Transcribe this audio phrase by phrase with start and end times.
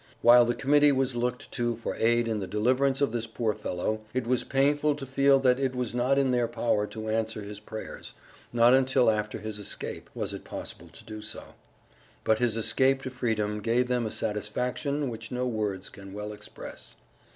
[0.23, 4.01] While the Committee was looked to for aid in the deliverance of this poor fellow,
[4.15, 7.59] it was painful to feel that it was not in their power to answer his
[7.59, 8.15] prayers
[8.51, 11.21] not until after his escape, was it possible so to do.
[12.23, 16.95] But his escape to freedom gave them a satisfaction which no words can well express.